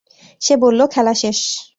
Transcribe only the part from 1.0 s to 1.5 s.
শেষ!